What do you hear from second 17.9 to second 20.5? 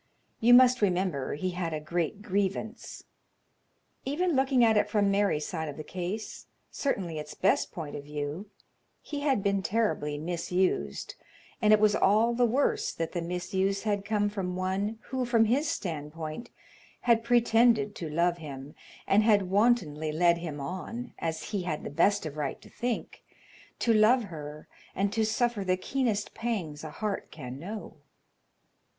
to love him, and had wantonly led